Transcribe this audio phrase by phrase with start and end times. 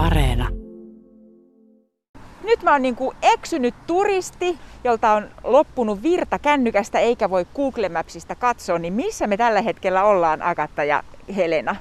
[0.00, 0.48] Areena.
[2.44, 8.34] Nyt mä oon niinku eksynyt turisti, jolta on loppunut virta kännykästä eikä voi Google Mapsista
[8.34, 11.02] katsoa, niin missä me tällä hetkellä ollaan, Agatta ja
[11.36, 11.76] Helena?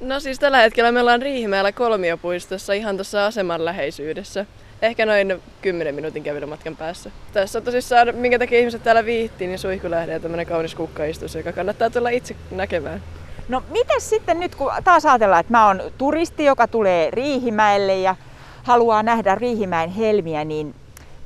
[0.00, 4.46] No siis tällä hetkellä me ollaan Riihimäellä kolmiopuistossa ihan tuossa aseman läheisyydessä.
[4.82, 7.10] Ehkä noin 10 minuutin kävelymatkan päässä.
[7.32, 11.52] Tässä on tosissaan, minkä takia ihmiset täällä viihtii, niin Suihkulähde ja tämmönen kaunis kukkaistus, joka
[11.52, 13.02] kannattaa tulla itse näkemään.
[13.50, 18.16] No mitäs sitten nyt, kun taas ajatellaan, että mä oon turisti, joka tulee Riihimäelle ja
[18.62, 20.74] haluaa nähdä Riihimäen helmiä, niin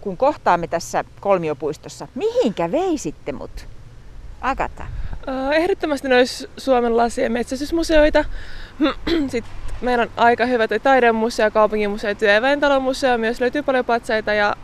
[0.00, 3.68] kun kohtaamme tässä kolmiopuistossa, mihinkä veisitte mut?
[4.40, 4.86] Agata.
[5.52, 8.24] Ehdottomasti nois Suomen lasi- ja metsästysmuseoita.
[9.28, 13.18] Sitten meillä on aika hyvä toi taidemuseo, kaupunginmuseo, työväentalon museo.
[13.18, 14.56] Myös löytyy paljon patsaita ja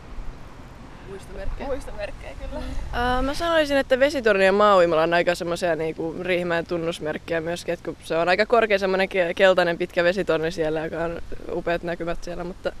[1.11, 1.67] Muistomerkkejä.
[1.67, 2.57] muistomerkkejä kyllä.
[2.59, 7.85] Uh, mä sanoisin, että Vesitorni ja Maauimala on aika semmoisia niinku Riihimäen tunnusmerkkejä myöskin, että
[7.85, 12.23] kun se on aika korkea semmoinen ke- keltainen pitkä vesitorni siellä, joka on upeat näkymät
[12.23, 12.71] siellä, mutta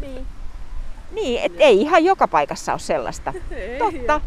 [0.00, 0.26] Niin.
[1.12, 3.32] Niin, et ei ihan joka paikassa ole sellaista.
[3.50, 3.78] ei.
[3.78, 4.20] Totta.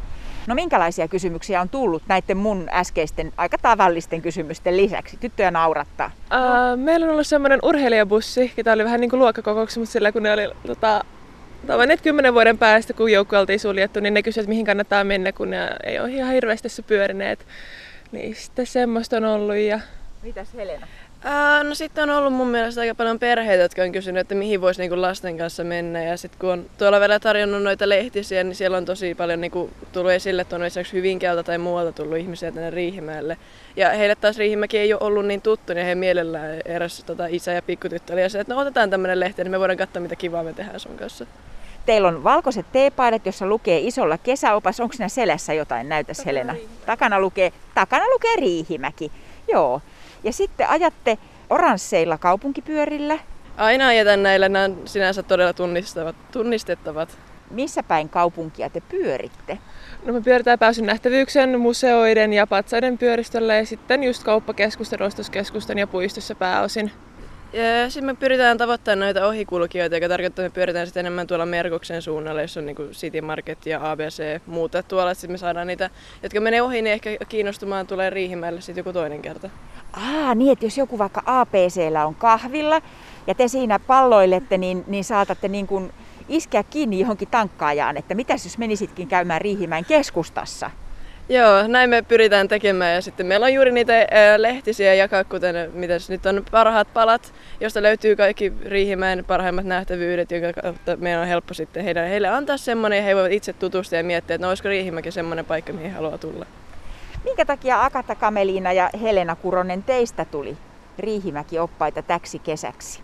[0.47, 5.17] No minkälaisia kysymyksiä on tullut näiden mun äskeisten aika tavallisten kysymysten lisäksi?
[5.17, 6.11] Tyttöjä naurattaa.
[6.15, 10.23] Uh, meillä on ollut semmoinen urheilijabussi, joka oli vähän niin kuin luokkakokouksia, mutta sillä kun
[10.23, 11.03] ne oli tota,
[11.65, 15.31] tavanneet kymmenen vuoden päästä, kun joukko oltiin suljettu, niin ne kysyivät, että mihin kannattaa mennä,
[15.31, 17.45] kun ne ei ole ihan hirveästi tässä pyörineet.
[18.11, 19.79] Niin sitten semmoista on ollut ja
[20.25, 20.87] Mitäs Helena?
[21.23, 24.61] Ää, no sitten on ollut mun mielestä aika paljon perheitä, jotka on kysynyt, että mihin
[24.61, 26.03] voisi niinku lasten kanssa mennä.
[26.03, 29.69] Ja sitten kun on tuolla vielä tarjonnut noita lehtisiä, niin siellä on tosi paljon niinku
[29.91, 33.37] tullut esille, että on esimerkiksi Hyvinkäältä tai muualta tullut ihmisiä tänne Riihimäelle.
[33.75, 37.51] Ja heille taas Riihimäki ei ole ollut niin tuttu, niin he mielellään eräs tota, isä
[37.51, 40.15] ja pikkutyttö oli ja se, että no otetaan tämmöinen lehti, niin me voidaan katsoa, mitä
[40.15, 41.25] kivaa me tehdään sun kanssa.
[41.85, 44.79] Teillä on valkoiset teepaidat, jossa lukee isolla kesäopas.
[44.79, 45.89] Onko siinä selässä jotain?
[45.89, 46.53] Näytäs Takana Helena.
[46.53, 46.85] Riihimäki.
[46.85, 49.11] Takana lukee, takana lukee Riihimäki.
[49.51, 49.81] Joo.
[50.23, 51.17] Ja sitten ajatte
[51.49, 53.19] oransseilla kaupunkipyörillä.
[53.57, 56.15] Aina ajetaan näillä, nämä on sinänsä todella tunnistettavat.
[56.31, 57.17] tunnistettavat.
[57.51, 59.57] Missä päin kaupunkia te pyöritte?
[60.05, 65.87] No me pyöritään pääsyn nähtävyyksen, museoiden ja patsaiden pyöristöllä ja sitten just kauppakeskusten, ostoskeskusten ja
[65.87, 66.91] puistossa pääosin.
[67.55, 71.45] Ja sitten me pyritään tavoittamaan noita ohikulkijoita, joka tarkoittaa, että me pyritään sitten enemmän tuolla
[71.45, 75.13] Merkoksen suunnalla, jossa on niin City Market ja ABC muuta tuolla.
[75.13, 75.89] Sitten me saadaan niitä,
[76.23, 79.49] jotka menee ohi, niin ehkä kiinnostumaan tulee Riihimäelle sitten joku toinen kerta.
[79.93, 82.81] Aa, niin, että jos joku vaikka APCllä on kahvilla
[83.27, 85.93] ja te siinä palloilette, niin, niin saatatte niin kuin
[86.29, 90.71] iskeä kiinni johonkin tankkaajaan, että mitäs jos menisitkin käymään Riihimäen keskustassa?
[91.29, 93.93] Joo, näin me pyritään tekemään ja sitten meillä on juuri niitä
[94.37, 100.61] lehtisiä jakaa, kuten mitäs nyt on parhaat palat, josta löytyy kaikki Riihimäen parhaimmat nähtävyydet, jonka
[100.61, 104.03] kautta meidän on helppo sitten heidän, heille antaa semmoinen ja he voivat itse tutustua ja
[104.03, 106.45] miettiä, että no olisiko Riihimäki semmoinen paikka, mihin haluaa tulla.
[107.23, 110.57] Minkä takia Akata Kameliina ja Helena Kuronen teistä tuli
[110.99, 113.01] Riihimäki-oppaita täksi kesäksi?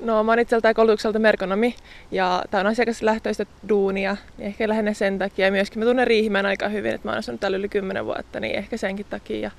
[0.00, 1.76] No mä oon itseltään koulutukselta merkonomi
[2.10, 5.46] ja tää on asiakaslähtöistä duunia, niin ehkä lähinnä sen takia.
[5.46, 8.40] Ja myöskin mä tunnen Riihimäen aika hyvin, että mä oon asunut täällä yli 10 vuotta,
[8.40, 9.38] niin ehkä senkin takia.
[9.38, 9.50] Ja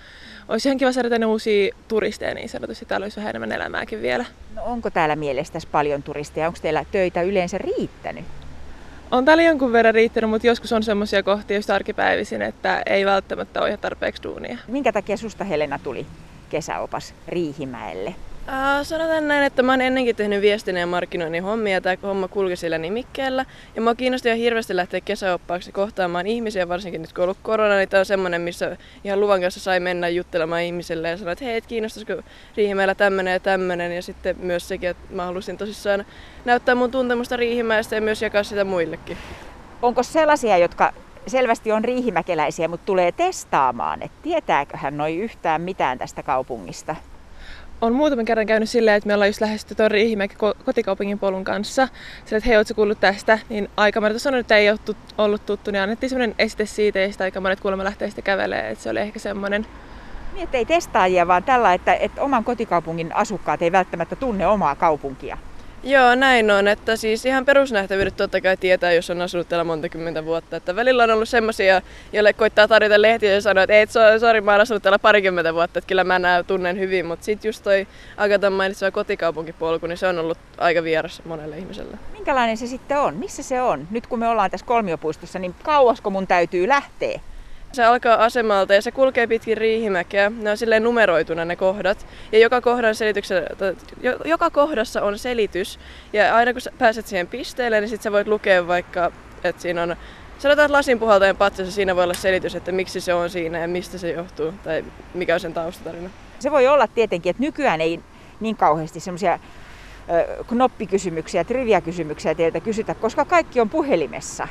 [0.47, 4.25] olisi ihan kiva saada tänne uusia turisteja niin sanotusti, täällä olisi vähän enemmän elämääkin vielä.
[4.55, 6.47] No onko täällä mielestäsi paljon turisteja?
[6.47, 8.25] Onko teillä töitä yleensä riittänyt?
[9.11, 13.59] On täällä jonkun verran riittänyt, mutta joskus on semmoisia kohtia just arkipäivisin, että ei välttämättä
[13.59, 14.57] ole ihan tarpeeksi duunia.
[14.67, 16.05] Minkä takia susta Helena tuli
[16.49, 18.15] kesäopas Riihimäelle?
[18.47, 22.27] Uh, sanotaan näin, että mä oon ennenkin tehnyt viestinnän ja markkinoinnin hommia ja tämä homma
[22.27, 23.45] kulki sillä nimikkeellä.
[23.75, 27.77] Ja mä kiinnosti ihan hirveästi lähteä kesäoppaaksi kohtaamaan ihmisiä, varsinkin nyt kun on ollut korona,
[27.77, 31.45] niin tää on semmonen, missä ihan luvan kanssa sai mennä juttelemaan ihmisille ja sanoa, että
[31.45, 32.13] hei, et kiinnostaisiko
[32.57, 33.95] Riihimäellä tämmönen ja tämmönen.
[33.95, 36.05] Ja sitten myös sekin, että mä halusin tosissaan
[36.45, 39.17] näyttää mun tuntemusta Riihimäestä ja myös jakaa sitä muillekin.
[39.81, 40.93] Onko sellaisia, jotka
[41.27, 46.95] selvästi on riihimäkeläisiä, mutta tulee testaamaan, että tietääköhän noi yhtään mitään tästä kaupungista?
[47.81, 51.87] On muutaman kerran käynyt silleen, että me ollaan just lähestytty tuon Riihimäki kotikaupungin polun kanssa.
[52.25, 53.39] Sillä, että hei, ootko kuullut tästä?
[53.49, 56.99] Niin aika monet sanonut, että ei ole tut- ollut tuttu, niin annettiin semmoinen esite siitä
[56.99, 58.69] ja sitä aika monet kuulemma lähtee sitten kävelee.
[58.69, 59.65] Että se oli ehkä semmoinen.
[60.33, 64.75] Niin, että ei testaajia, vaan tällä, että, että oman kotikaupungin asukkaat ei välttämättä tunne omaa
[64.75, 65.37] kaupunkia.
[65.83, 66.67] Joo, näin on.
[66.67, 70.57] Että siis ihan perusnähtävyydet totta kai tietää, jos on asunut täällä monta kymmentä vuotta.
[70.57, 71.81] Että välillä on ollut semmoisia,
[72.13, 75.53] joille koittaa tarjota lehtiä ja sanoa, että ei, so- sori, mä oon asunut täällä parikymmentä
[75.53, 77.05] vuotta, että kyllä mä nää tunnen hyvin.
[77.05, 77.87] Mutta sitten just toi
[78.17, 81.97] Agatan mainitsema kotikaupunkipolku, niin se on ollut aika vieras monelle ihmiselle.
[82.13, 83.15] Minkälainen se sitten on?
[83.15, 83.87] Missä se on?
[83.91, 87.19] Nyt kun me ollaan tässä kolmiopuistossa, niin kauasko mun täytyy lähteä?
[87.71, 90.29] Se alkaa asemalta ja se kulkee pitkin Riihimäkeä.
[90.29, 92.05] Ne on silleen numeroituna ne kohdat.
[92.31, 92.95] Ja joka, kohdan
[94.01, 95.79] jo- joka kohdassa on selitys.
[96.13, 99.11] Ja aina kun pääset siihen pisteelle, niin sit sä voit lukea vaikka,
[99.43, 99.95] että siinä on
[100.39, 103.67] Sanotaan, että lasin puhaltajan patsassa siinä voi olla selitys, että miksi se on siinä ja
[103.67, 106.09] mistä se johtuu, tai mikä on sen taustatarina.
[106.39, 107.99] Se voi olla tietenkin, että nykyään ei
[108.39, 109.39] niin kauheasti semmoisia
[110.47, 114.47] knoppikysymyksiä, triviakysymyksiä teiltä kysytä, koska kaikki on puhelimessa.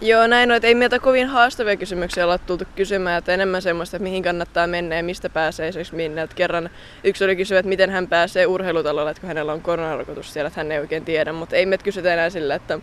[0.00, 4.02] Joo, näin on, ei meiltä kovin haastavia kysymyksiä olla tultu kysymään, että enemmän semmoista, että
[4.02, 6.22] mihin kannattaa mennä ja mistä pääsee esimerkiksi minne.
[6.22, 6.70] Että kerran
[7.04, 10.60] yksi oli kysyä, että miten hän pääsee urheilutalolle, että kun hänellä on koronarokotus siellä, että
[10.60, 12.78] hän ei oikein tiedä, mutta ei me kysytä enää sillä, että,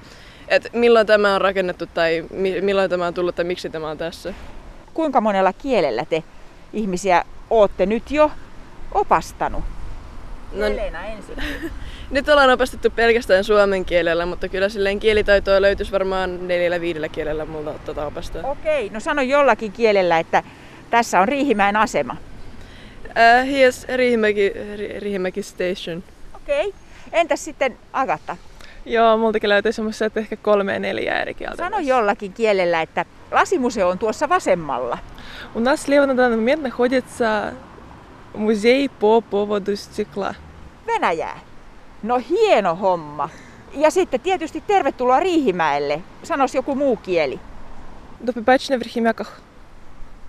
[0.48, 2.26] että milloin tämä on rakennettu tai
[2.62, 4.34] milloin tämä on tullut tai miksi tämä on tässä.
[4.94, 6.24] Kuinka monella kielellä te
[6.74, 8.32] ihmisiä olette nyt jo
[8.94, 9.64] opastanut?
[10.53, 11.37] No, Helena ensin.
[12.11, 17.45] Nyt ollaan opastettu pelkästään suomen kielellä, mutta kyllä silleen kielitaitoa löytyisi varmaan neljällä viidellä kielellä
[17.45, 18.51] multa tota opastaa.
[18.51, 20.43] Okei, no sano jollakin kielellä, että
[20.91, 22.17] tässä on Riihimäen asema.
[23.05, 24.53] Uh, here's Riihimäki,
[24.99, 26.05] Riihimäki Station.
[26.37, 26.75] Okei.
[27.13, 28.37] Entäs sitten Agatta?
[28.87, 31.57] Joo, multakin löytyy semmoista, että ehkä kolme neljä eri kieltä.
[31.57, 34.99] Sano jollakin kielellä, että lasimuseo on tuossa vasemmalla.
[35.55, 37.53] У нас слева на данный момент находится
[38.35, 40.35] музей по поводу стекла.
[40.88, 41.40] Venäjää.
[42.04, 43.30] No hieno homma.
[43.74, 46.02] Ja sitten tietysti tervetuloa Riihimäelle.
[46.24, 47.40] Sanois joku muu kieli.
[48.26, 49.32] Dopipäiväinen Riihimäkah.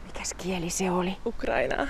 [0.06, 1.17] Mikäs kieli se oli?
[1.27, 1.87] Ukrainaa.